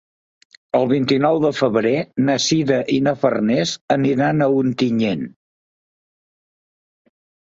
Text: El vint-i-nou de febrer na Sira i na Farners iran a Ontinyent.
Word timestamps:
El 0.77 0.87
vint-i-nou 0.91 1.35
de 1.43 1.51
febrer 1.57 1.91
na 2.29 2.37
Sira 2.45 2.79
i 2.93 2.97
na 3.09 3.13
Farners 3.25 3.75
iran 4.15 4.45
a 4.47 4.49
Ontinyent. 4.63 5.31